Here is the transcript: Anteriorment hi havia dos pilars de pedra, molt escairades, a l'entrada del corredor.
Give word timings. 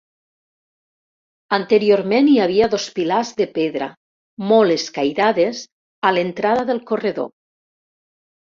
Anteriorment 1.57 2.29
hi 2.31 2.37
havia 2.45 2.69
dos 2.71 2.87
pilars 2.95 3.33
de 3.43 3.47
pedra, 3.59 3.91
molt 4.53 4.77
escairades, 4.79 5.63
a 6.11 6.17
l'entrada 6.19 6.67
del 6.75 6.85
corredor. 6.93 7.33